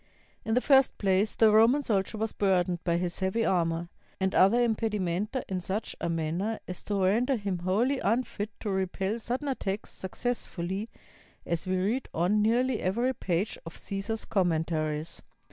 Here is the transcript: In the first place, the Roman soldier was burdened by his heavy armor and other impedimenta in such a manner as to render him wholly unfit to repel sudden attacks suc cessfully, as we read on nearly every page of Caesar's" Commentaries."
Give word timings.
In 0.43 0.55
the 0.55 0.61
first 0.61 0.97
place, 0.97 1.33
the 1.33 1.51
Roman 1.51 1.83
soldier 1.83 2.17
was 2.17 2.33
burdened 2.33 2.83
by 2.83 2.97
his 2.97 3.19
heavy 3.19 3.45
armor 3.45 3.87
and 4.19 4.33
other 4.33 4.59
impedimenta 4.59 5.45
in 5.47 5.61
such 5.61 5.95
a 6.01 6.09
manner 6.09 6.59
as 6.67 6.81
to 6.85 7.03
render 7.03 7.35
him 7.35 7.59
wholly 7.59 7.99
unfit 7.99 8.49
to 8.61 8.71
repel 8.71 9.19
sudden 9.19 9.47
attacks 9.49 9.91
suc 9.91 10.13
cessfully, 10.15 10.87
as 11.45 11.67
we 11.67 11.77
read 11.77 12.09
on 12.15 12.41
nearly 12.41 12.81
every 12.81 13.13
page 13.13 13.59
of 13.63 13.77
Caesar's" 13.77 14.25
Commentaries." 14.25 15.21